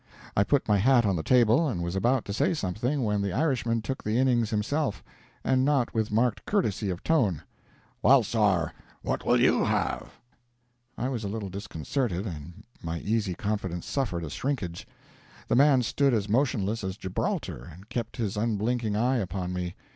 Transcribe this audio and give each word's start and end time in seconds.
I 0.35 0.43
put 0.43 0.67
my 0.67 0.77
hat 0.77 1.05
on 1.05 1.15
the 1.15 1.21
table, 1.21 1.67
and 1.67 1.83
was 1.83 1.95
about 1.95 2.25
to 2.25 2.33
say 2.33 2.55
something, 2.55 3.03
when 3.03 3.21
the 3.21 3.31
Irishman 3.31 3.83
took 3.83 4.03
the 4.03 4.17
innings 4.17 4.49
himself. 4.49 5.03
And 5.43 5.63
not 5.63 5.93
with 5.93 6.11
marked 6.11 6.43
courtesy 6.47 6.89
of 6.89 7.03
tone: 7.03 7.43
"Well, 8.01 8.23
sor, 8.23 8.73
what 9.03 9.27
will 9.27 9.39
you 9.39 9.63
have?" 9.63 10.19
I 10.97 11.07
was 11.07 11.23
a 11.23 11.27
little 11.29 11.49
disconcerted, 11.49 12.25
and 12.25 12.63
my 12.81 12.97
easy 13.01 13.35
confidence 13.35 13.85
suffered 13.85 14.23
a 14.23 14.31
shrinkage. 14.31 14.87
The 15.47 15.55
man 15.55 15.83
stood 15.83 16.15
as 16.15 16.27
motionless 16.27 16.83
as 16.83 16.97
Gibraltar, 16.97 17.69
and 17.71 17.87
kept 17.87 18.17
his 18.17 18.37
unblinking 18.37 18.95
eye 18.95 19.17
upon 19.17 19.53
me. 19.53 19.75